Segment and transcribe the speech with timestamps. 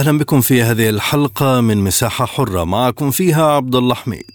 [0.00, 4.30] أهلا بكم في هذه الحلقة من مساحة حرة معكم فيها عبد الله حميد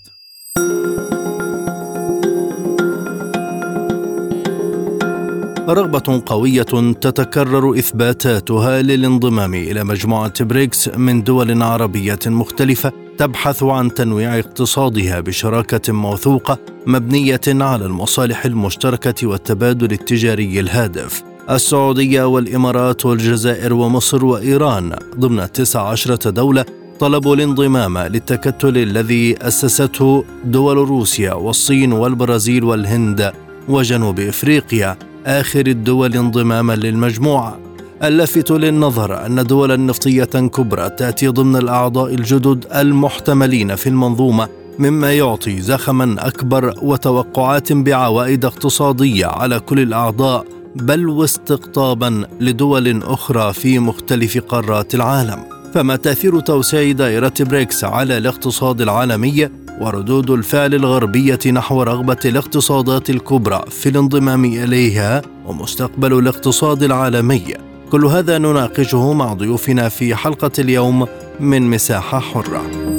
[5.69, 14.39] رغبة قوية تتكرر إثباتاتها للانضمام إلى مجموعة بريكس من دول عربية مختلفة تبحث عن تنويع
[14.39, 21.34] اقتصادها بشراكة موثوقة مبنية على المصالح المشتركة والتبادل التجاري الهادف.
[21.49, 26.65] السعودية والإمارات والجزائر ومصر وإيران ضمن 19 دولة
[26.99, 33.31] طلبوا الانضمام للتكتل الذي أسسته دول روسيا والصين والبرازيل والهند
[33.69, 37.57] وجنوب إفريقيا آخر الدول انضماما للمجموعة.
[38.03, 44.47] اللافت للنظر أن دولا نفطية كبرى تأتي ضمن الأعضاء الجدد المحتملين في المنظومة
[44.79, 50.45] مما يعطي زخما أكبر وتوقعات بعوائد اقتصادية على كل الأعضاء
[50.75, 55.43] بل واستقطابا لدول أخرى في مختلف قارات العالم.
[55.73, 59.49] فما تأثير توسيع دائرة بريكس على الاقتصاد العالمي
[59.81, 67.43] وردود الفعل الغربية نحو رغبة الاقتصادات الكبرى في الانضمام إليها ومستقبل الاقتصاد العالمي؟
[67.91, 71.07] كل هذا نناقشه مع ضيوفنا في حلقة اليوم
[71.39, 72.94] من مساحة حرة.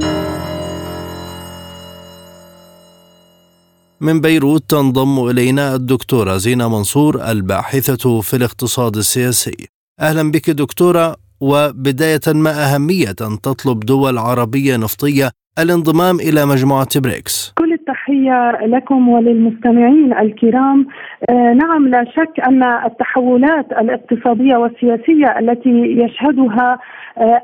[4.01, 9.69] من بيروت تنضم إلينا الدكتورة زينة منصور الباحثة في الاقتصاد السياسي.
[10.01, 17.53] أهلا بك دكتورة وبداية ما أهمية أن تطلب دول عربية نفطية الانضمام إلى مجموعة بريكس.
[17.59, 20.87] كل التحية لكم وللمستمعين الكرام.
[21.31, 25.71] آه نعم لا شك أن التحولات الاقتصادية والسياسية التي
[26.03, 26.79] يشهدها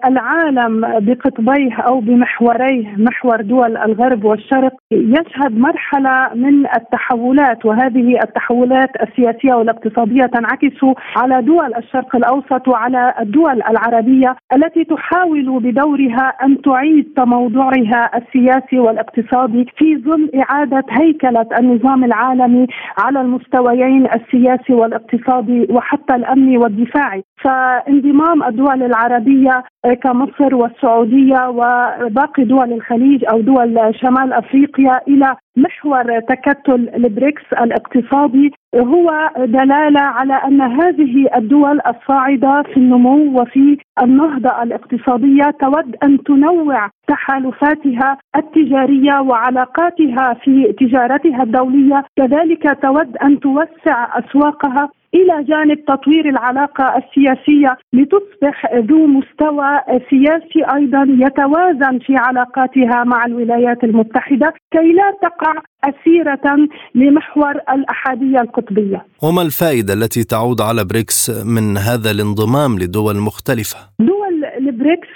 [0.04, 9.54] العالم بقطبيه أو بمحوريه محور دول الغرب والشرق يشهد مرحلة من التحولات وهذه التحولات السياسية
[9.54, 10.84] والاقتصادية تنعكس
[11.16, 19.66] على دول الشرق الأوسط وعلى الدول العربية التي تحاول بدورها أن تعيد تموضعها السياسي والاقتصادي
[19.76, 22.66] في ظل إعادة هيكلة النظام العالمي
[22.98, 27.24] على المستويين السياسي والاقتصادي وحتى الأمني والدفاعي.
[27.44, 29.61] فانضمام الدول العربية
[30.02, 39.30] كمصر والسعودية وباقي دول الخليج أو دول شمال أفريقيا إلى محور تكتل البريكس الاقتصادي هو
[39.38, 48.18] دلالة على أن هذه الدول الصاعدة في النمو وفي النهضة الاقتصادية تود أن تنوع تحالفاتها
[48.36, 57.76] التجارية وعلاقاتها في تجارتها الدولية كذلك تود أن توسع أسواقها إلى جانب تطوير العلاقة السياسية
[57.92, 59.80] لتصبح ذو مستوى
[60.10, 69.06] سياسي أيضا يتوازن في علاقاتها مع الولايات المتحدة كي لا تقع أسيرة لمحور الأحادية القطبية.
[69.22, 75.08] وما الفائدة التي تعود على بريكس من هذا الانضمام لدول مختلفة؟ دول البريكس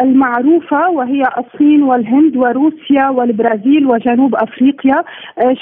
[0.00, 5.04] المعروفة وهي الصين والهند وروسيا والبرازيل وجنوب أفريقيا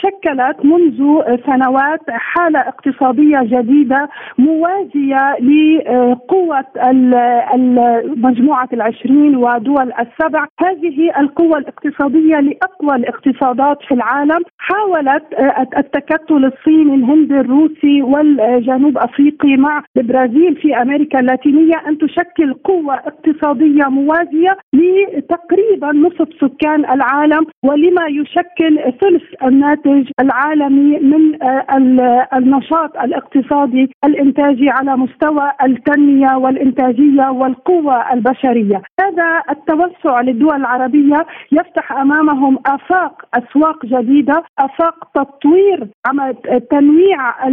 [0.02, 0.98] شكلت منذ
[1.46, 6.64] سنوات حالة اقتصادية جديدة موازية لقوة
[8.16, 15.24] مجموعة العشرين ودول السبع هذه القوة الاقتصادية لأقوى الاقتصادات في العالم حاولت
[15.78, 23.84] التكتل الصيني الهند الروسي والجنوب أفريقي مع البرازيل في أمريكا اللاتينية أن تشكل قوة اقتصادية
[23.84, 31.38] موازية لتقريبا نصف سكان العالم ولما يشكل ثلث الناتج العالمي من
[32.34, 38.82] النشاط الاقتصادي الإنتاجي على مستوى التنمية والإنتاجية والقوة البشرية.
[39.00, 43.86] هذا التوسع للدول العربية يفتح أمامهم آفاق أسواق
[44.24, 45.88] جديدة آفاق تطوير
[46.70, 47.48] تنويع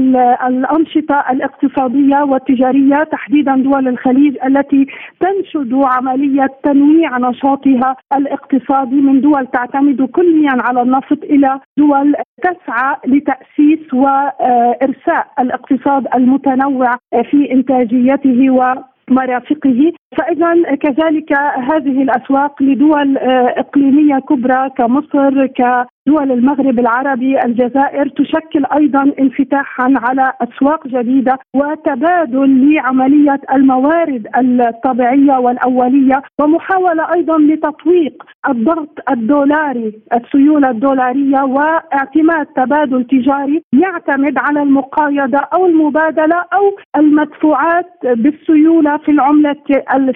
[0.48, 4.86] الأنشطة الاقتصادية والتجارية تحديدا دول الخليج التي
[5.20, 12.14] تنشد عملية تنويع نشاطها الاقتصادي من دول تعتمد كليا على النفط إلى دول
[12.44, 16.96] تسعى لتأسيس وإرساء الاقتصاد المتنوع
[17.32, 18.74] في إنتاجيته و
[19.10, 23.18] مرافقه فإذا كذلك هذه الأسواق لدول
[23.58, 32.74] إقليمية كبرى كمصر ك دول المغرب العربي الجزائر تشكل أيضا انفتاحا على أسواق جديدة وتبادل
[32.74, 44.38] لعملية الموارد الطبيعية والأولية ومحاولة أيضا لتطويق الضغط الدولاري السيولة الدولارية واعتماد تبادل تجاري يعتمد
[44.38, 49.56] على المقايضة أو المبادلة أو المدفوعات بالسيولة في العملة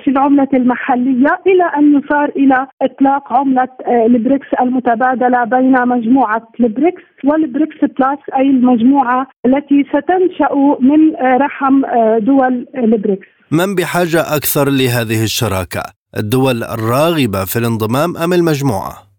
[0.04, 3.68] في العملة المحلية إلى أن يصار إلى إطلاق عملة
[4.06, 11.02] البريكس المتبادلة بين مجموعة البريكس والبريكس Plus أي المجموعة التي ستنشأ من
[11.42, 11.82] رحم
[12.20, 15.84] دول البريكس من بحاجة أكثر لهذه الشراكة؟
[16.18, 19.15] الدول الراغبة في الانضمام أم المجموعة؟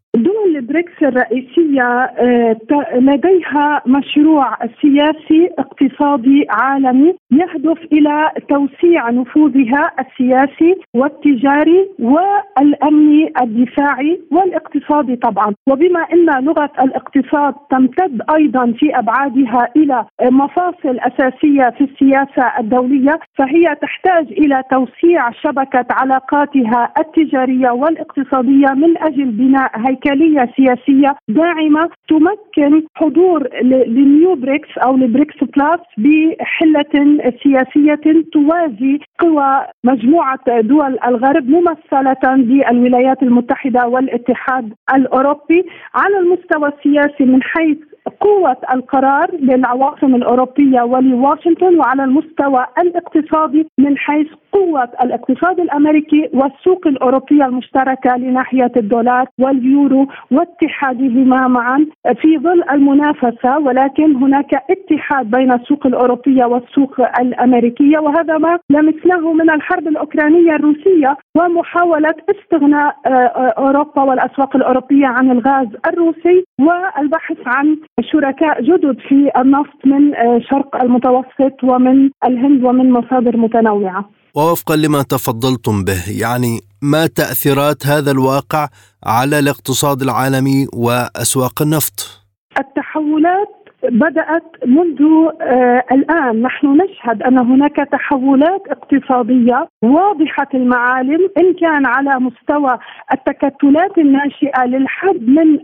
[0.76, 2.56] بريكس الرئيسية آه،
[2.94, 15.54] لديها مشروع سياسي اقتصادي عالمي يهدف إلى توسيع نفوذها السياسي والتجاري والأمني الدفاعي والاقتصادي طبعا.
[15.68, 23.74] وبما أن لغة الاقتصاد تمتد أيضا في أبعادها إلى مفاصل أساسية في السياسة الدولية فهي
[23.82, 33.48] تحتاج إلى توسيع شبكة علاقاتها التجارية والاقتصادية من أجل بناء هيكلية سياسية داعمة تمكن حضور
[33.62, 43.86] للنيو بريكس أو البريكس بلاس بحلة سياسية توازي قوى مجموعة دول الغرب ممثلة بالولايات المتحدة
[43.86, 45.64] والاتحاد الأوروبي
[45.94, 47.78] على المستوى السياسي من حيث
[48.20, 57.44] قوة القرار للعواصم الأوروبية ولواشنطن وعلى المستوى الاقتصادي من حيث قوة الاقتصاد الأمريكي والسوق الأوروبية
[57.46, 61.86] المشتركة لناحية الدولار واليورو واتحادهما معا
[62.20, 63.58] في ظل المنافسة.
[63.58, 71.16] ولكن هناك اتحاد بين السوق الأوروبية والسوق الأمريكية وهذا ما لمسناه من الحرب الأوكرانية الروسية
[71.36, 79.30] ومحاولة استغناء آه، آه، أوروبا والأسواق الأوروبية عن الغاز الروسي والبحث عن شركاء جدد في
[79.40, 84.10] النفط من آه، شرق المتوسط ومن الهند ومن مصادر متنوعة.
[84.36, 88.68] ووفقا لما تفضلتم به يعني ما تأثيرات هذا الواقع
[89.06, 92.26] على الاقتصاد العالمي وأسواق النفط؟
[92.58, 95.02] التحولات بدأت منذ
[95.40, 102.78] آه الآن نحن نشهد أن هناك تحولات اقتصادية واضحة المعالم إن كان على مستوى
[103.12, 105.58] التكتلات الناشئة للحد من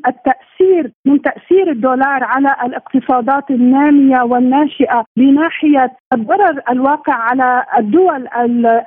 [0.63, 8.29] التاثير من تأثير الدولار على الاقتصادات النامية والناشئة بناحية الضرر الواقع على الدول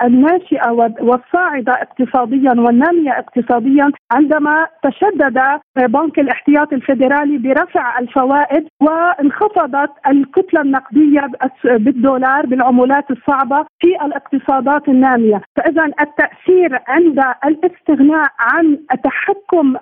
[0.04, 5.39] الناشئة والصاعدة اقتصاديا والنامية اقتصاديا عندما تشدد
[5.77, 8.88] بنك الاحتياط الفيدرالي برفع الفوائد و
[9.22, 11.22] انخفضت الكتلة النقدية
[11.66, 19.75] بالدولار بالعملات الصعبة في الاقتصادات النامية، فاذا التأثير عند الاستغناء عن تحكم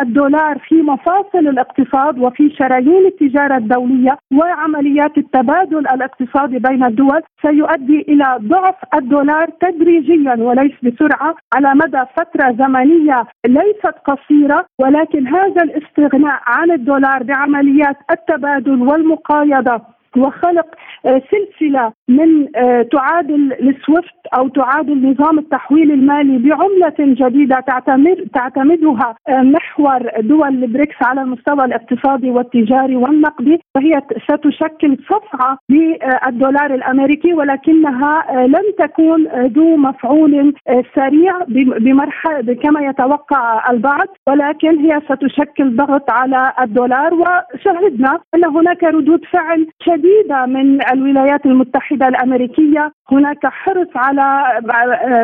[0.00, 8.38] الدولار في مفاصل الاقتصاد وفي شرايين التجارة الدولية وعمليات التبادل الاقتصادي بين الدول سيؤدي إلى
[8.40, 16.70] ضعف الدولار تدريجيا وليس بسرعة على مدى فترة زمنية ليست قصيرة ولكن هذا الاستغناء عن
[16.70, 19.80] الدولار بعمليات التبادل والمقايضة
[20.16, 20.66] وخلق
[21.06, 29.14] آه، سلسلة من آه، تعادل السويفت أو تعادل نظام التحويل المالي بعملة جديدة تعتمد تعتمدها
[29.28, 38.46] آه، محور دول البريكس على المستوى الاقتصادي والتجاري والنقدي فهي ستشكل صفعة للدولار الأمريكي ولكنها
[38.46, 40.54] لن تكون ذو مفعول
[40.94, 41.32] سريع
[41.78, 47.14] بمرحله كما يتوقع البعض ولكن هي ستشكل ضغط على الدولار.
[47.14, 49.66] وشهدنا أن هناك ردود فعل
[49.98, 54.60] شديده من الولايات المتحدة الأمريكية هناك حرص على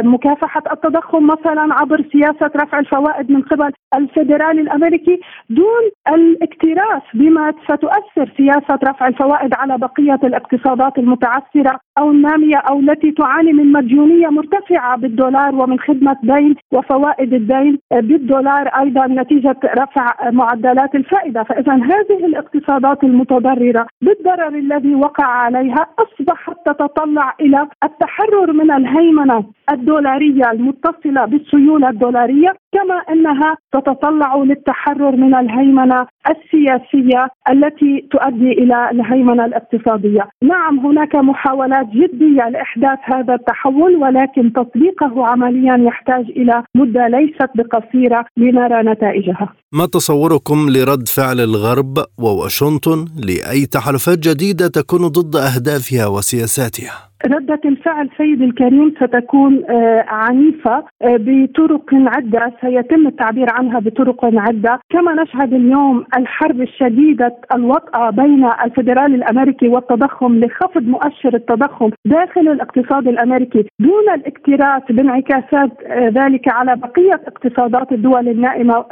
[0.04, 8.32] مكافحة التضخم مثلا عبر سياسة رفع الفوائد من قبل الفيدرالي الأمريكي دون الاكتراث بما ستؤثر
[8.36, 14.96] سياسة رفع الفوائد على بقية الاقتصادات المتعثرة أو النامية أو التي تعاني من مديونية مرتفعة
[14.96, 23.04] بالدولار ومن خدمة دين وفوائد الدين بالدولار أيضا نتيجة رفع معدلات الفائدة، فاذا هذه الاقتصادات
[23.04, 32.54] المتضررة بالضرر الذي وقع عليها أصبحت تتطلع إلى التحرر من الهيمنة الدولارية المتصلة بالسيوله الدولارية
[32.74, 40.28] كما أنها تتطلع للتحرر من الهيمنة السياسية التي تؤدي إلى الهيمنة الاقتصادية.
[40.42, 48.24] نعم هناك محاولات جدية لإحداث هذا التحول ولكن تطبيقه عمليا يحتاج إلى مدة ليست بقصيرة
[48.36, 49.48] لنرى نتائجها.
[49.72, 58.08] ما تصوركم لرد فعل الغرب وواشنطن لأي تحالفات جديدة تكون ضد أهدافها وسياساتها؟ ردة الفعل
[58.16, 64.80] سيدي الكريم ستكون آه، عنيفة آه، بطرق عدة سيتم التعبير عنها بطرق عدة.
[64.90, 73.08] كما نشهد اليوم الحرب الشديدة الوطأة بين الفدرالي الأمريكي والتضخم لخفض مؤشر التضخم داخل الاقتصاد
[73.08, 78.84] الأمريكي دون الاكتراث بانعكاسات آه، ذلك على بقية اقتصادات الدول النائمة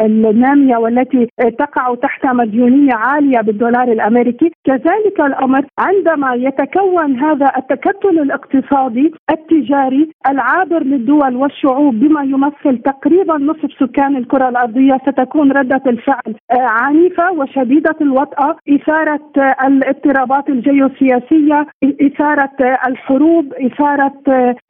[0.00, 1.28] النامية والتي
[1.58, 4.50] تقع تحت مديونية عالية بالدولار الأمريكي.
[4.66, 13.70] كذلك الأمر عندما يتكون هذا التكتل الاقتصادي التجاري العابر للدول والشعوب بما يمثل تقريبا نصف
[13.80, 16.34] سكان الكرة الأرضية ستكون ردة الفعل.
[16.50, 24.22] آه، عنيفة وشديدة الوطأة إثارة آه، الاضطرابات الجيوسياسية إثارة آه، الحروب إثارة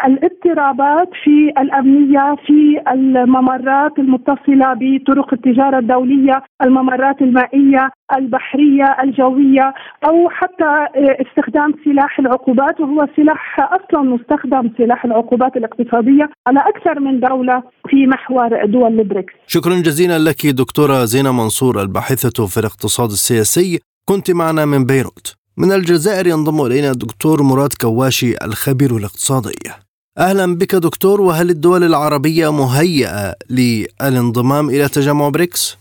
[0.06, 7.90] الاضطرابات في الأمنية في الممرات المتصلة بطرق التجارة الدولية الممرات المائية.
[8.17, 9.75] البحرية الجوية
[10.05, 17.00] أو حتى استخدام سلاح العقوبات العقوبات وهو سلاح أصلا مستخدم سلاح العقوبات الاقتصادية على أكثر
[17.00, 19.33] من دولة في محور دول البريكس.
[19.47, 25.35] شكرا جزيلا لك دكتورة زينة منصور الباحثة في الاقتصاد السياسي كنت معنا من بيروت.
[25.57, 29.55] من الجزائر ينضم إلينا الدكتور مراد كواشي الخبير الاقتصادي.
[30.19, 35.79] أهلا بك دكتور وهل الدول العربية مهيئة للانضمام إلى تجمع بريكس؟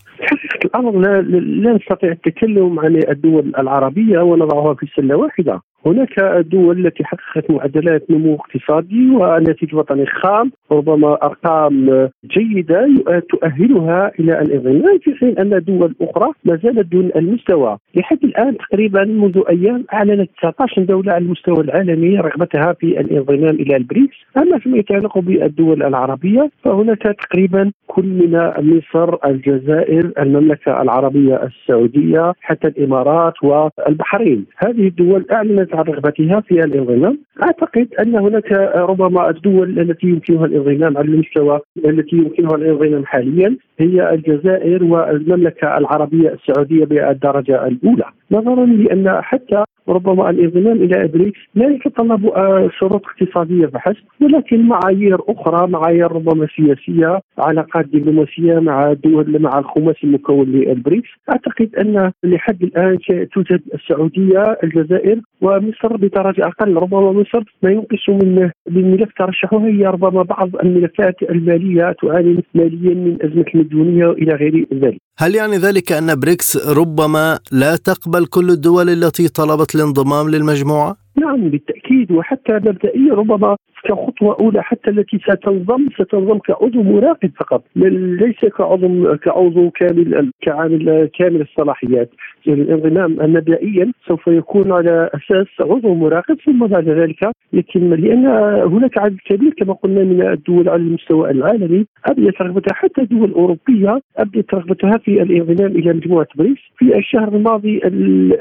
[0.64, 5.62] الأمر لا, لا نستطيع التكلم عن الدول العربية ونضعها في سلة واحدة.
[5.86, 6.20] هناك
[6.52, 12.88] دول التي حققت معدلات نمو اقتصادي وناتج وطني خام ربما أرقام جيدة
[13.30, 17.78] تؤهلها إلى الانضمام في حين أن دول أخرى ما زالت دون المستوى.
[17.94, 23.76] لحد الآن تقريبا منذ أيام أعلنت 19 دولة على المستوى العالمي رغبتها في الانضمام إلى
[23.76, 24.16] البريكس.
[24.36, 32.68] أما فيما يتعلق بالدول العربية فهناك تقريبا كل من مصر الجزائر المملكة العربية السعودية حتى
[32.68, 34.46] الإمارات والبحرين.
[34.56, 40.98] هذه الدول أعلنت عن رغبتها في الانضمام أعتقد أن هناك ربما الدول التي يمكنها الانضمام
[40.98, 48.04] على المستوى التي يمكنها الانضمام حاليا هي الجزائر والمملكة العربية السعودية بالدرجة الأولى.
[48.30, 55.18] نظرا لأن حتى ربما الانضمام إلى بريكس لا يتطلب آه، شروط اقتصادية فحسب ولكن معايير
[55.28, 62.62] أخرى معايير ربما سياسية علاقات دبلوماسية مع دول مع الخماسي المكون للبريكس أعتقد أن لحد
[62.62, 62.98] الآن
[63.34, 69.86] توجد السعودية الجزائر ومصر بدرجه أقل ربما مصر ما ينقص من من ملف ترشحه هي
[69.86, 75.00] ربما بعض الملفات المالية تعاني ماليا من أزمة المديونيه إلى غير ذلك.
[75.22, 81.50] هل يعني ذلك أن بريكس ربما لا تقبل كل الدول التي طلبت الانضمام للمجموعة؟ نعم
[81.90, 89.16] بالتاكيد وحتى مبدئيا ربما كخطوة أولى حتى التي ستنضم ستنضم كعضو مراقب فقط ليس كعضو
[89.16, 92.10] كعضو كامل كعامل كامل الصلاحيات.
[92.46, 98.26] يعني الانضمام مبدئيا سوف يكون على أساس عضو مراقب ثم بعد ذلك يتم لأن
[98.72, 104.00] هناك عدد كبير كما قلنا من الدول على المستوى العالمي ابدت رغبتها حتى الدول الأوروبية
[104.16, 107.80] ابدت رغبتها في الانضمام إلى مجموعة بريكس في الشهر الماضي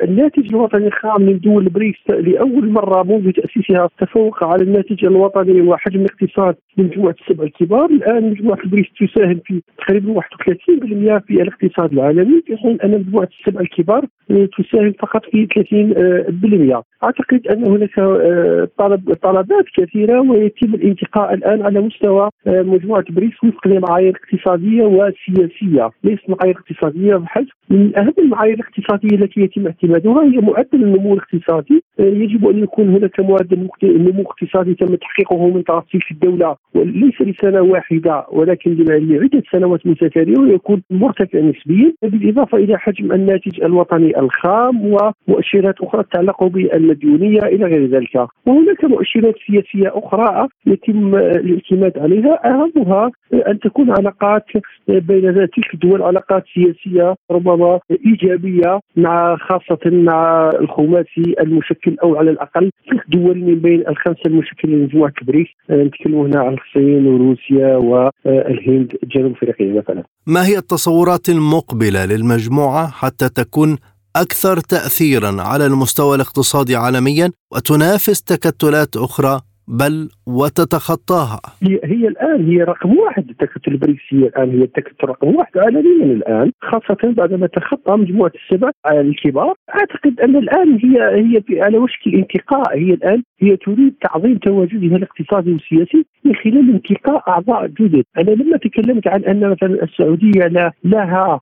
[0.03, 6.01] الناتج الوطني الخام من دول بريكس لأول مرة منذ تأسيسها تفوق على الناتج الوطني وحجم
[6.01, 7.85] الاقتصاد من مجموعه السبع الكبار.
[7.85, 13.61] الآن مجموعة بريكس تساهم في تقريبا 31% في الاقتصاد العالمي في حين أن مجموعة السبع
[13.61, 21.61] الكبار تساهم فقط في 30% أعتقد أن هناك آه، طلب طلبات كثيرة ويتم الانتقاء الآن
[21.61, 28.13] على مستوى آه، مجموعة بريكس وفق لمعايير اقتصاديه وسياسيه ليست معايير اقتصادية بحتة من أهم
[28.19, 31.83] المعايير الاقتصادية التي يتم اعتمادها هي معدل النمو الاقتصادي.
[31.99, 37.21] آه، يجب أن يكون هناك معدل نمو اقتصادي تم تحقيقه من طرف تلك الدولة وليس
[37.21, 44.75] لسنة واحدة ولكن لعده سنوات متتالية ويكون مرتفع نسبيا بالاضافه إلى حجم الناتج الوطني الخام
[44.85, 48.27] ومؤشرات أخرى تتعلق بالمديونية إلى غير ذلك.
[48.45, 54.45] وهناك مؤشرات سياسية أخرى يتم الاعتماد عليها أهمها أن تكون علاقات
[54.87, 62.71] بين تلك الدول علاقات سياسية ربما إيجابية مع خاصة مع الخماسي المشكل أو على الأقل
[62.89, 69.31] ثلاث دول من بين الخمسة المشكلة لمجموعه بريكس نتكلم هنا عن الصين وروسيا والهند جنوب
[69.31, 70.03] أفريقيا مثلا.
[70.27, 73.77] ما هي التصورات المقبلة للمجموعة حتى تكون
[74.15, 81.39] أكثر تاثيرا على المستوى الاقتصادي عالميا وتنافس تكتلات أخرى بل وتتخطاها.
[81.63, 86.05] هي, هي الآن هي رقم واحد التكتل البريكس هي الآن هي التكتل رقم واحد عالميا
[86.05, 89.53] الآن خاصة بعدما تخطى مجموعة السبع الكبار.
[89.75, 92.77] أعتقد أن الآن هي هي على وشك الانتقاء.
[92.77, 98.57] هي الآن هي تريد تعظيم تواجدها الاقتصادي والسياسي من خلال انتقاء أعضاء جدد، أنا لما
[98.57, 101.39] تكلمت عن أن مثلا السعودية لا لها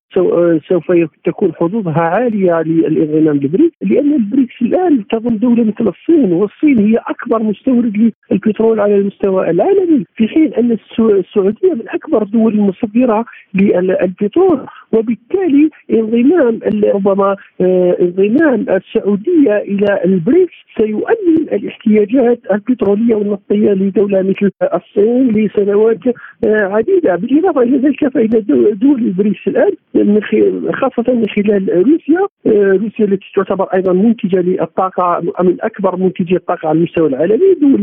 [0.70, 0.92] سوف
[1.26, 7.44] تكون حظوظها عالية للانضمام للبريكس لأن البريكس الآن تضم دولة مثل الصين والصين هي أكبر
[7.44, 15.70] مستورد للبترول على المستوى العالمي في حين أن السعودية من أكبر الدول المصدرة للبترول وبالتالي
[15.94, 16.60] انضمام
[16.94, 26.00] ربما آه، انضمام السعودية إلى البريكس سيؤمن الاحتياجات البترولية والنفطية لدولة مثل الصين لسنوات
[26.48, 27.16] آه، عديدة.
[27.16, 28.30] بالإضافة إلى ذلك فإن
[28.82, 29.72] دول البريكس الآن
[30.74, 36.70] خاصة من خلال روسيا آه، روسيا التي تعتبر أيضا منتجة للطاقة من أكبر منتجي الطاقة
[36.70, 37.54] على المستوى العالمي.
[37.62, 37.76] دول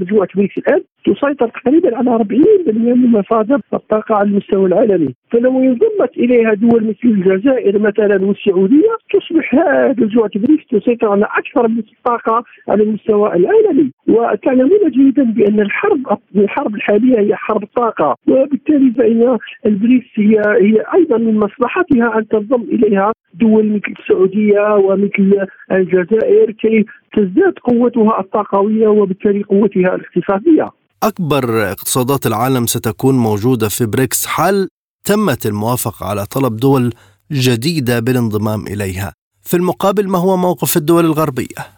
[0.00, 5.14] مجموعه بريكس الان تسيطر تقريبا على 40% من مصادر الطاقة على المستوى العالمي.
[5.30, 9.54] فلو انضمت إليها دول مثل الجزائر مثلا والسعودية تصبح
[9.98, 13.90] مجموعه بريكس تسيطر على أكثر من الطاقه على المستوى العالمي.
[14.08, 21.18] وتعلمون جيدا بأن الحرب الحرب الحالية هي حرب طاقة وبالتالي فإن البريكس هي هي أيضا
[21.18, 26.84] من مصلحتها أن تنضم إليها دول مثل السعودية ومثل الجزائر كي
[27.16, 30.70] تزداد قوتها الطاقوية وبالتالي قوتها الاقتصاديه.
[31.02, 34.68] أكبر اقتصادات العالم ستكون موجودة في بريكس حال
[35.04, 36.94] تمت الموافقة على طلب دول
[37.32, 39.12] جديدة بالانضمام إليها.
[39.42, 41.77] في المقابل ما هو موقف الدول الغربية؟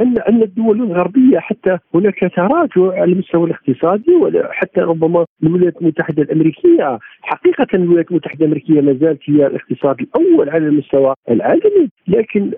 [0.00, 6.98] أن أن الدول الغربية حتى هناك تراجع على المستوى الاقتصادي وحتى ربما الولايات المتحدة الأمريكية.
[7.22, 12.50] حقيقة الولايات المتحدة الأمريكية ما زالت هي الاقتصاد الأول على المستوى العالمي لكن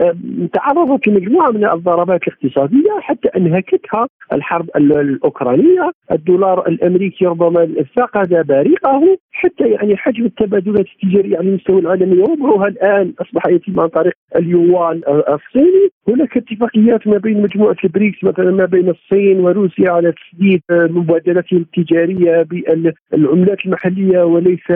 [0.52, 5.90] تعرضت لمجموعة من الضربات الاقتصادية حتى أنهكتها الحرب الأوكرانية.
[6.12, 13.12] الدولار الأمريكي ربما فقد بريقه حتى يعني حجم التبادلات التجارية على المستوى العالمي ربعها الآن
[13.20, 15.88] أصبح يتم عن طريق اليوان الصيني.
[16.08, 22.42] هناك اتفاقيات ما بين مجموعة البريكس مثلا ما بين الصين وروسيا على تسديد مبادلاتهم التجارية
[22.42, 24.66] بالعملات المحلية وليس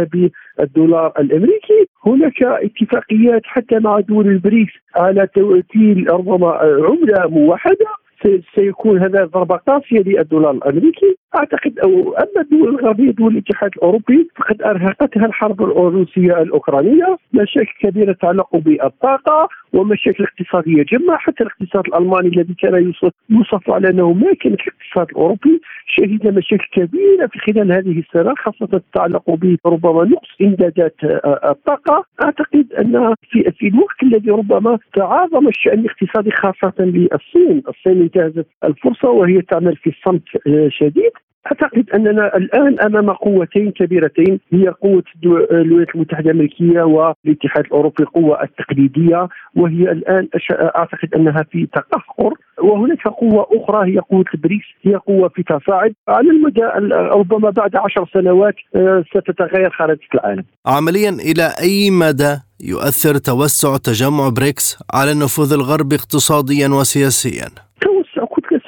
[0.58, 1.86] بالدولار الأمريكي.
[2.06, 6.48] هناك اتفاقيات حتى مع دول البريكس على توكيل ربما
[6.88, 7.86] عملة موحدة.
[8.54, 11.16] سيكون هذا ضربة قاسية للدولار الأمريكي.
[11.36, 17.16] أعتقد أو أما الدول الغربية دول الاتحاد الأوروبي فقد أرهقتها الحرب الروسيه الأوكرانية.
[17.32, 21.16] مشاكل كبيرة تتعلق بالطاقة ومشاكل اقتصادية جمة.
[21.16, 22.92] حتى الاقتصاد الألماني الذي كان
[23.30, 28.66] يوصف على أنه ما كان الاقتصاد الأوروبي شهد مشاكل كبيرة في خلال هذه السنة خاصة
[28.92, 29.22] تتعلق
[29.64, 32.04] بربما نقص إمدادات الطاقة.
[32.24, 39.08] أعتقد أن في في الوقت الذي ربما تعاظم الشأن الاقتصادي خاصة للصين، الصين انتهزت الفرصة
[39.10, 40.22] وهي تعمل في صمت
[40.68, 41.12] شديد
[41.46, 49.28] أعتقد أننا الآن أمام قوتين كبيرتين هي قوة الولايات المتحدة الأمريكية والاتحاد الأوروبي القوه التقليدية
[49.56, 55.42] وهي الآن أعتقد أنها في تقهقر وهناك قوة أخرى هي قوة البريكس هي قوة في
[55.42, 56.62] تصاعد على المدى
[56.94, 60.44] ربما بعد عشر سنوات آه، ستتغير خارطه العالم.
[60.66, 67.69] عمليا إلى أي مدى يؤثر توسع تجمع بريكس على النفوذ الغربي اقتصاديا وسياسيا؟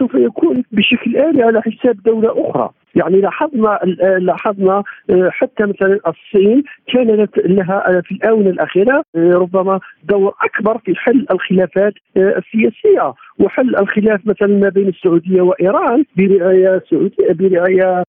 [0.02, 2.70] سوف يكون بشكل آلي على حساب دولة أخرى.
[2.94, 3.78] يعني لاحظنا
[4.18, 6.62] لاحظنا آه، حتى مثلا الصين
[6.92, 13.14] كان لها في الآونة الأخيرة آه، ربما دور أكبر في حل الخلافات آه، السياسية.
[13.38, 18.04] وحل الخلاف مثلا ما بين السعودية وإيران برعاية سعودية برعاية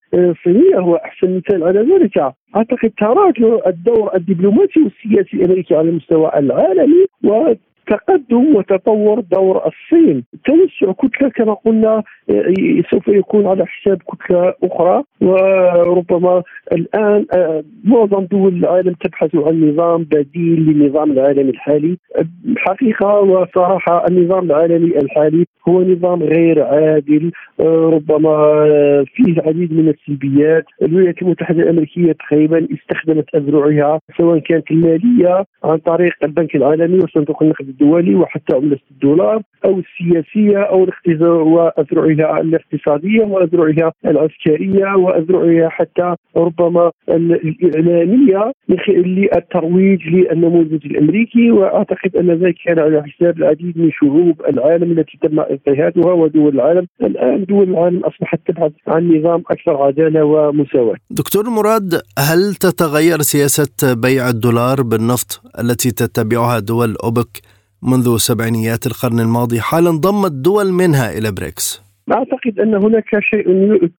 [0.45, 2.19] صينية هو أحسن مثال على ذلك.
[2.57, 7.55] أعتقد تراجع الدور الدبلوماسي والسياسي الامريكي على المستوى العالمي و
[7.87, 10.25] تقدم وتطور دور الصين.
[10.45, 12.55] توسع كتلة كما قلنا آه،
[12.91, 15.03] سوف يكون على حساب كتلة أخرى.
[15.21, 16.43] وربما
[16.73, 21.97] الآن آه، معظم دول العالم تبحث عن نظام بديل للنظام العالمي الحالي.
[22.57, 27.31] حقيقة وصراحة النظام العالمي الحالي هو نظام غير عادل.
[27.61, 28.35] آه، ربما
[29.15, 30.65] فيه العديد من السلبيات.
[30.83, 36.99] الولايات المتحدة الأمريكية تقريبا استخدمت أذرعها سواء كانت المالية عن طريق البنك العالمي.
[36.99, 40.87] وصندوق النقد الدولي وحتى عملة الدولار أو السياسية أو
[41.23, 48.53] وأذرعها الاقتصادية وأذرعها العسكرية وأذرعها حتى ربما الإعلامية
[48.89, 51.51] للترويج للنموذج الأمريكي.
[51.51, 56.87] وأعتقد أن ذلك كان على حساب العديد من شعوب العالم التي تم اضطهادها ودول العالم.
[57.03, 60.97] الآن دول العالم أصبحت تبحث عن نظام أكثر عدالة ومساواة.
[61.11, 67.41] دكتور مراد هل تتغير سياسة بيع الدولار بالنفط التي تتبعها دول أوبك
[67.83, 71.93] منذ سبعينيات القرن الماضي حال انضمت دول منها إلى بريكس.
[72.13, 73.47] أعتقد أن هناك شيء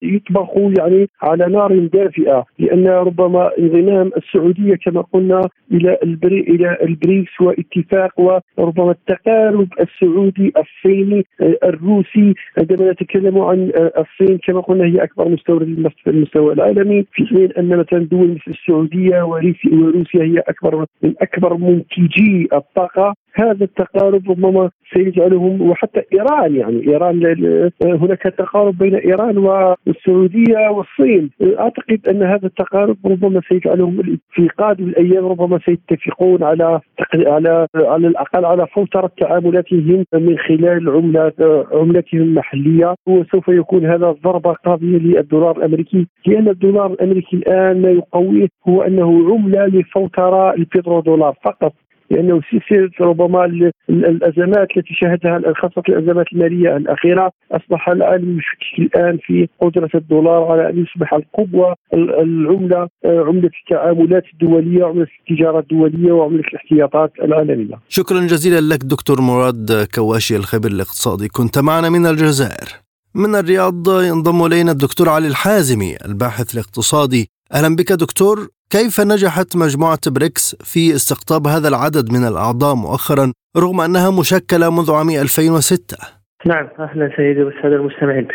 [0.01, 5.41] يطبخ يعني على نار دافئة لأن ربما انضمام السعودية كما قلنا
[5.71, 8.19] إلى البري إلى البريكس واتفاق
[8.57, 11.25] وربما التقارب السعودي الصيني
[11.63, 12.33] الروسي.
[12.57, 17.77] عندما نتكلم عن الصين كما قلنا هي أكبر مستورد في المستوى العالمي في حين أن
[17.77, 23.13] مثلا دول مثل السعودية وروسيا هي أكبر من أكبر منتجي الطاقة.
[23.35, 31.29] هذا التقارب ربما سيجعلهم وحتى إيران يعني إيران هناك تقارب بين إيران والسعودية والصين.
[31.59, 36.79] أعتقد أن هذا التقارب ربما سيجعلهم في قادم الأيام ربما سيتفقون على
[37.15, 41.35] على على الأقل على فوتره تعاملاتهم من خلال عملات
[41.71, 42.95] عملتهم المحلية.
[43.07, 49.33] وسوف يكون هذا ضربه قاضيه للدولار الأمريكي لأن الدولار الأمريكي الآن ما يقويه هو أنه
[49.33, 51.73] عملة لفوتره البترودولار فقط.
[52.13, 53.45] لأنه سلسله ربما
[53.89, 60.69] الأزمات التي شهدها خاصة الأزمات المالية الأخيرة أصبح العالم يشكك الآن في قدرة الدولار على
[60.69, 67.75] أن يصبح القوة العملة عملة التعاملات الدولية وعمله التجارة الدولية وعملة الاحتياطات العالمية.
[67.89, 72.67] شكرا جزيلا لك دكتور مراد كواشي الخبير الاقتصادي كنت معنا من الجزائر.
[73.15, 78.37] من الرياض ينضم إلينا الدكتور علي الحازمي الباحث الاقتصادي أهلا بك دكتور.
[78.71, 83.25] كيف نجحت مجموعة بريكس في استقطاب هذا العدد من الأعضاء مؤخرا
[83.57, 85.97] رغم أنها مشكلة منذ عام 2006
[86.45, 88.27] نعم أهلا سيدي والسادة المستمعين.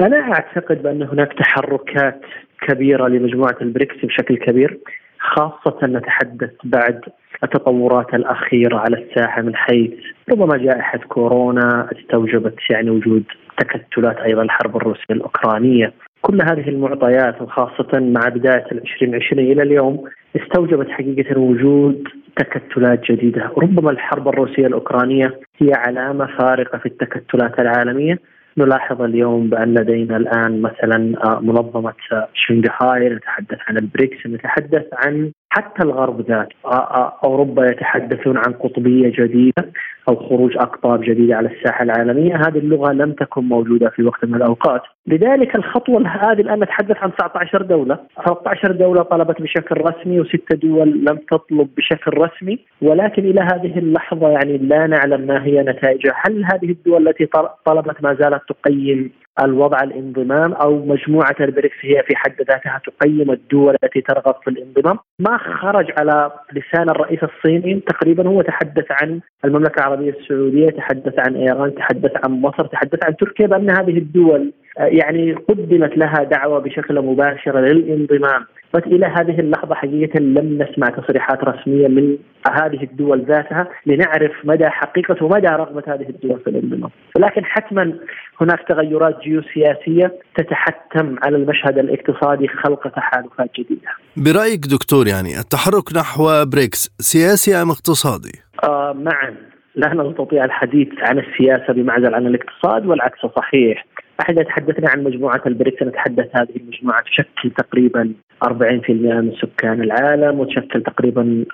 [0.00, 2.20] أنا أعتقد بأن هناك تحركات
[2.68, 4.78] كبيرة لمجموعة البريكس بشكل كبير
[5.20, 7.00] خاصة نتحدث بعد
[7.42, 9.92] التطورات الأخيرة على الساحة من حيث
[10.30, 13.24] ربما جائحة كورونا استوجبت يعني وجود
[13.58, 15.92] تكتلات أيضا الحرب الروسية الأوكرانية.
[16.22, 20.04] كل هذه المعطيات وخاصة مع بداية 2020 إلى اليوم
[20.36, 23.52] استوجبت حقيقة وجود تكتلات جديدة.
[23.58, 28.18] ربما الحرب الروسية الأوكرانية هي علامة فارقة في التكتلات العالمية.
[28.58, 30.98] نلاحظ اليوم بأن لدينا الآن مثلا
[31.40, 31.92] منظمة
[32.34, 39.72] شنغهاي نتحدث عن البريكس نتحدث عن حتى الغرب ذات آه، أوروبا يتحدثون عن قطبية جديدة
[40.08, 42.36] أو خروج أقطاب جديدة على الساحة العالمية.
[42.36, 44.82] هذه اللغة لم تكن موجودة في وقت من الأوقات.
[45.06, 47.98] لذلك الخطوة هذه الآن نتحدث عن 19 دولة.
[48.24, 52.58] 13 دولة طلبت بشكل رسمي وستة دول لم تطلب بشكل رسمي.
[52.82, 56.14] ولكن إلى هذه اللحظة يعني لا نعلم ما هي نتائجها.
[56.26, 57.26] هل هذه الدول التي
[57.66, 59.10] طلبت ما زالت تقيم
[59.44, 64.98] الوضع الانضمام أو مجموعة البريكس هي في حد ذاتها تقيم الدول التي ترغب في الانضمام،
[65.18, 71.36] ما خرج على لسان الرئيس الصيني تقريبا هو تحدث عن المملكة العربية السعودية، تحدث عن
[71.36, 77.00] إيران، تحدث عن مصر، تحدث عن تركيا بأن هذه الدول يعني قدمت لها دعوة بشكل
[77.00, 82.16] مباشر للانضمام بس إلى هذه اللحظة حقيقة لم نسمع تصريحات رسمية من
[82.52, 87.94] هذه الدول ذاتها لنعرف مدى حقيقة ومدى رغبة هذه الدول في الانضمام، ولكن حتما
[88.40, 93.90] هناك تغيرات جيوسياسية تتحتم على المشهد الاقتصادي خلق تحالفات جديدة.
[94.16, 98.32] برأيك دكتور يعني التحرك نحو بريكس سياسي أم اقتصادي؟
[98.64, 99.47] آه معا
[99.78, 103.84] لا نستطيع الحديث عن السياسة بمعزل عن الاقتصاد والعكس صحيح.
[104.20, 108.12] إحنا تحدثنا عن مجموعة البريكس نتحدث هذه المجموعة تشكل تقريبا
[108.44, 108.50] 40%
[108.90, 111.44] من سكان العالم وتشكل تقريبا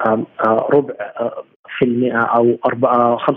[0.74, 0.94] ربع
[1.78, 2.56] في المئة أو
[3.18, 3.28] 25%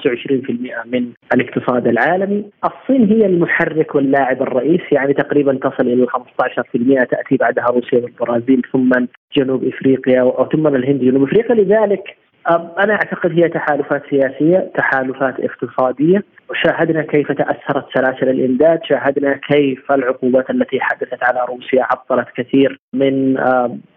[0.86, 7.66] من الاقتصاد العالمي الصين هي المحرك واللاعب الرئيسي يعني تقريبا تصل إلى 15% تأتي بعدها
[7.66, 8.92] روسيا والبرازيل ثم
[9.38, 12.18] جنوب إفريقيا ثم الهند جنوب إفريقيا لذلك
[12.56, 20.50] أنا أعتقد هي تحالفات سياسية تحالفات اقتصادية وشاهدنا كيف تأثرت سلاسل الإمداد شاهدنا كيف العقوبات
[20.50, 23.38] التي حدثت على روسيا عطلت كثير من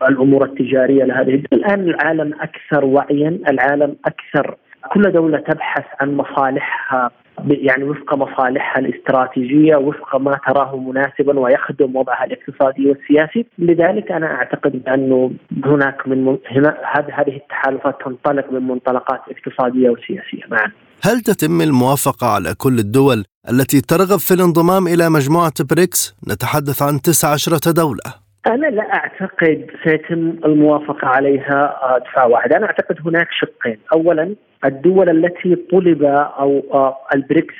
[0.08, 1.34] الأمور التجارية لهذه.
[1.34, 4.56] الدول الآن العالم أكثر وعيا العالم أكثر.
[4.92, 7.10] كل دولة تبحث عن مصالحها.
[7.48, 13.46] يعني وفق مصالحها الاستراتيجية وفق ما تراه مناسبا ويخدم وضعها الاقتصادي والسياسي.
[13.58, 15.30] لذلك أنا أعتقد بأنه
[15.64, 20.72] هناك من هنا هذه التحالفات تنطلق من منطلقات اقتصادية وسياسية معا.
[21.02, 27.00] هل تتم الموافقة على كل الدول التي ترغب في الانضمام إلى مجموعة بريكس؟ نتحدث عن
[27.00, 28.29] 19 دولة.
[28.46, 32.52] أنا لا أعتقد سيتم الموافقة عليها دفعة واحدة.
[32.52, 33.78] أنا أعتقد هناك شقين.
[33.92, 36.62] أولا الدول التي طلب أو
[37.14, 37.54] البريكس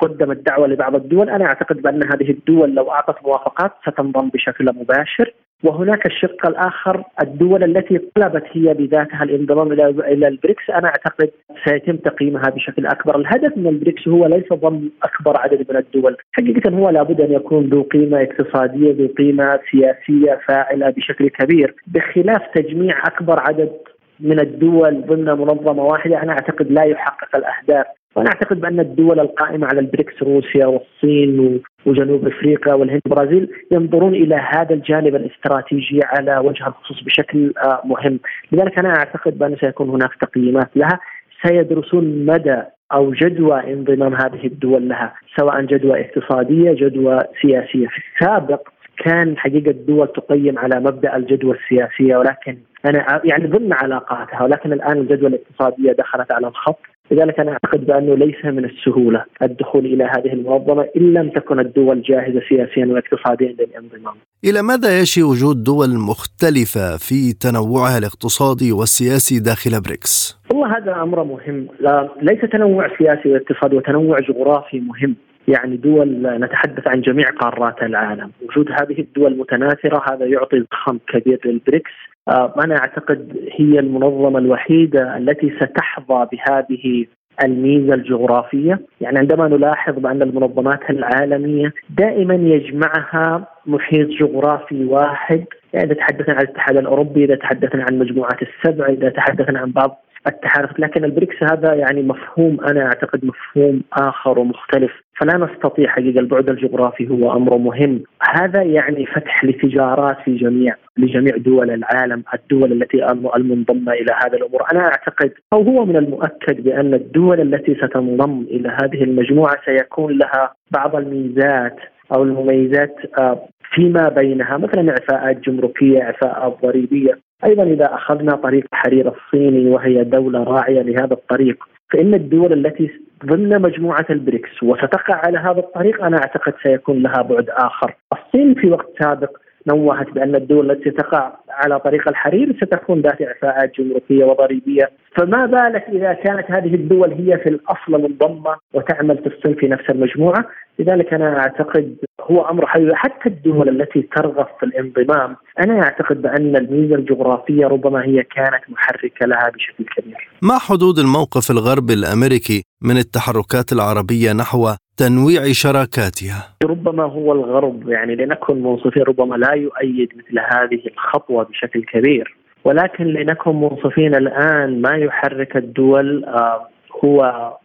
[0.00, 5.32] قدمت دعوه لبعض الدول أنا أعتقد بأن هذه الدول لو أعطت موافقات ستنضم بشكل مباشر.
[5.64, 10.70] وهناك الشق الآخر الدول التي طلبت هي بذاتها الانضمام إلى إلى البريكس.
[10.70, 11.30] أنا أعتقد
[11.64, 16.70] سيتم تقييمها بشكل أكبر، الهدف من البريكس هو ليس ضم أكبر عدد من الدول، حقيقة
[16.70, 22.98] هو لابد أن يكون ذو قيمة اقتصادية ذو قيمة سياسية فاعلة بشكل كبير، بخلاف تجميع
[23.06, 23.72] أكبر عدد
[24.20, 27.86] من الدول ضمن منظمة واحدة أنا أعتقد لا يحقق الأهداف.
[28.16, 34.34] وأنا أعتقد بأن الدول القائمة على البريكس روسيا والصين وجنوب أفريقيا والهند والبرازيل ينظرون إلى
[34.34, 38.20] هذا الجانب الاستراتيجي على وجه الخصوص بشكل آه، مهم،
[38.52, 41.00] لذلك أنا أعتقد بأن سيكون هناك تقييمات لها.
[41.46, 48.68] سيدرسون مدى أو جدوى انضمام هذه الدول لها، سواء جدوى اقتصادية، جدوى سياسية، في السابق
[49.04, 54.98] كان حقيقة الدول تقيم على مبدأ الجدوى السياسية ولكن أنا يعني ضمن علاقاتها ولكن الآن
[54.98, 56.78] الجدوى الاقتصادية دخلت على الخط.
[57.12, 62.02] لذلك أنا أعتقد بأنه ليس من السهولة الدخول إلى هذه المنظمة إن لم تكن الدول
[62.02, 64.14] جاهزة سياسيا واقتصاديا للانضمام.
[64.44, 71.24] إلى ماذا يشي وجود دول مختلفة في تنوعها الاقتصادي والسياسي داخل بريكس؟ والله هذا أمر
[71.24, 75.16] مهم، لا ليس تنوع سياسي واقتصادي وتنوع جغرافي مهم،
[75.48, 78.30] يعني دول نتحدث عن جميع قارات العالم.
[78.48, 81.90] وجود هذه الدول متناثرة هذا يعطي زخم كبير للبريكس.
[82.28, 87.06] آه، أنا أعتقد هي المنظمة الوحيدة التي ستحظى بهذه
[87.44, 88.80] الميزة الجغرافية.
[89.00, 96.42] يعني عندما نلاحظ بأن المنظمات العالمية دائما يجمعها محيط جغرافي واحد يعني إذا تحدثنا عن
[96.42, 101.74] الاتحاد الأوروبي إذا تحدثنا عن مجموعة السبع إذا تحدثنا عن بعض التحالف لكن البريكس هذا
[101.74, 104.92] يعني مفهوم أنا أعتقد مفهوم آخر ومختلف.
[105.20, 108.02] فلا نستطيع حقيقة البعد الجغرافي هو أمر مهم.
[108.30, 113.06] هذا يعني فتح لتجارات في جميع لجميع دول العالم الدول التي
[113.36, 114.62] المنضمة إلى هذا الأمور.
[114.72, 120.54] أنا أعتقد أو هو من المؤكد بأن الدول التي ستنضم إلى هذه المجموعة سيكون لها
[120.70, 121.76] بعض الميزات
[122.14, 124.56] أو المميزات آه، فيما بينها.
[124.56, 127.18] مثلا إعفاءات جمركية إعفاءات ضريبية.
[127.44, 132.90] أيضا إذا أخذنا طريق حرير الصيني وهي دولة راعية لهذا الطريق فإن الدول التي
[133.26, 137.94] ضمن مجموعة البريكس وستقع على هذا الطريق أنا أعتقد سيكون لها بعد آخر.
[138.12, 139.30] الصين في وقت سابق
[139.66, 145.84] نوهت بأن الدول التي تقع على طريق الحرير ستكون ذات اعفاءات جمركيه وضريبية، فما بالك
[145.88, 150.46] إذا كانت هذه الدول هي في الأصل منضمة وتعمل الصين في نفس المجموعة،
[150.78, 152.94] لذلك أنا أعتقد هو أمر حي.
[152.94, 159.26] حتى الدول التي ترغب في الانضمام، أنا أعتقد بأن الميزة الجغرافية ربما هي كانت محركة
[159.26, 160.31] لها بشكل كبير.
[160.50, 168.16] ما حدود الموقف الغربي الأمريكي من التحركات العربية نحو تنويع شراكاتها؟ ربما هو الغرب يعني
[168.16, 172.36] لنكن منصفين ربما لا يؤيد مثل هذه الخطوة بشكل كبير.
[172.64, 176.68] ولكن لنكن منصفين الآن ما يحرك الدول آه،
[177.04, 177.18] هو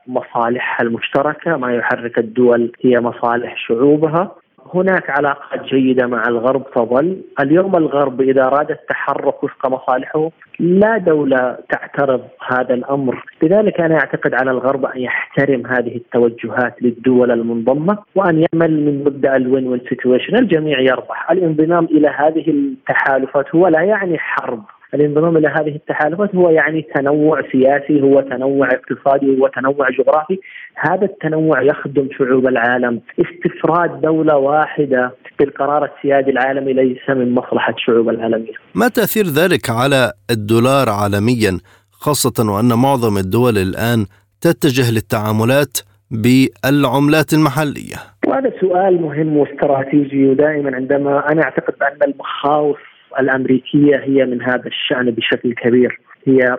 [0.08, 4.36] مصالحها المشتركة ما يحرك الدول هي مصالح شعوبها.
[4.74, 11.58] هناك علاقات جيدة مع الغرب تظل، اليوم الغرب إذا أراد التحرك وفق مصالحه لا دولة
[11.70, 18.46] تعترض هذا الأمر، لذلك أنا أعتقد على الغرب أن يحترم هذه التوجهات للدول المنضمة وأن
[18.54, 24.18] يعمل من مبدأ ال win-win situation، الجميع يربح، الانضمام إلى هذه التحالفات هو لا يعني
[24.18, 30.40] حرب، الانضمام إلى هذه التحالفات هو يعني تنوع سياسي هو تنوع اقتصادي هو تنوع جغرافي.
[30.76, 33.02] هذا التنوع يخدم شعوب العالم.
[33.20, 40.12] استفراد دولة واحدة بالقرار السيادي العالمي ليس من مصلحة شعوب العالمية ما تأثير ذلك على
[40.32, 41.60] الدولار عالميا
[41.92, 44.06] خاصة وأن معظم الدول الآن
[44.42, 45.78] تتجه للتعاملات
[46.12, 47.98] بالعملات المحلية؟
[48.28, 52.78] وهذا سؤال مهم واستراتيجي ودائما عندما أنا أعتقد بأن المخاوف
[53.20, 56.00] الأمريكية هي من هذا الشأن بشكل كبير.
[56.28, 56.58] هي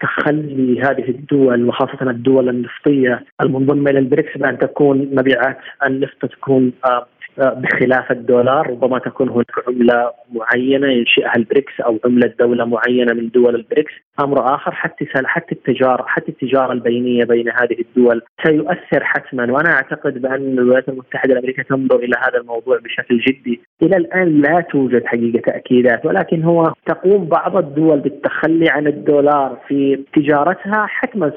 [0.00, 7.06] تخلي هذه الدول وخاصة الدول النفطية المنضمة إلى البريكس بأن تكون مبيعات النفط تكون آه،
[7.48, 13.54] بخلاف الدولار ربما تكون هناك عملة معينة ينشئها البريكس أو عملة دولة معينة من دول
[13.54, 19.52] البريكس، أمر آخر حتى حتى التجارة حتى التجارة البينية بين هذه الدول سيؤثر حتما.
[19.52, 24.60] وأنا أعتقد بأن الولايات المتحدة الأمريكية تنظر إلى هذا الموضوع بشكل جدي، إلى الآن لا
[24.60, 30.86] توجد حقيقة تأكيدات ولكن هو تقوم بعض الدول بالتخلي عن الدولار في تجارتها.
[30.86, 31.32] حتما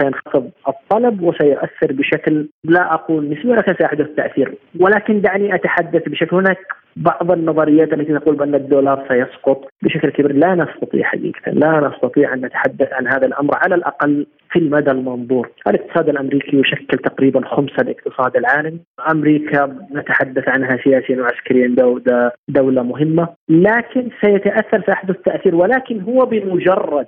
[0.00, 6.58] سينخفض الطلب وسيؤثر بشكل لا أقول نسبي ولكن سيحدث تأثير، ولكن دعني أتحدث بشكل هناك
[6.96, 10.32] بعض النظريات التي تقول بأن الدولار سيسقط بشكل كبير.
[10.32, 15.50] لا نستطيع حقيقة لا نستطيع أن نتحدث عن هذا الأمر على الأقل في المدى المنظور،
[15.68, 18.80] الاقتصاد الأمريكي يشكل تقريبا خمس الاقتصاد العالمي،
[19.10, 21.74] أمريكا نتحدث عنها سياسيا وعسكريا
[22.48, 27.06] دولة مهمة، لكن سيتأثر سيحدث تأثير ولكن هو بمجرد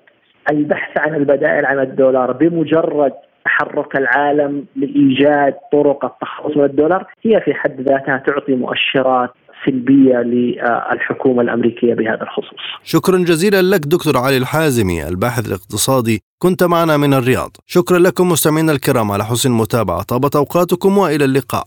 [0.51, 3.13] البحث عن البدائل عن الدولار بمجرد
[3.45, 9.31] تحرك العالم لايجاد طرق التخلص من الدولار هي في حد ذاتها تعطي مؤشرات
[9.67, 12.61] سلبية للحكومة الأمريكية بهذا الخصوص.
[12.85, 17.57] شكرا جزيلا لك دكتور علي الحازمي الباحث الاقتصادي كنت معنا من الرياض.
[17.67, 21.65] شكرا لكم مستمعينا الكرام على حسن المتابعة طابت أوقاتكم وإلى اللقاء.